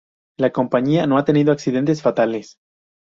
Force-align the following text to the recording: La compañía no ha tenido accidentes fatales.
La 0.39 0.51
compañía 0.51 1.05
no 1.05 1.19
ha 1.19 1.25
tenido 1.25 1.51
accidentes 1.51 2.01
fatales. 2.01 2.57